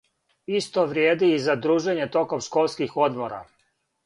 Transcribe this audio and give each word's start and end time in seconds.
Исто 0.59 0.85
вриједи 0.93 1.29
и 1.33 1.37
за 1.49 1.57
дружење 1.67 2.09
током 2.17 2.43
школских 2.47 2.97
одмора. 3.11 3.41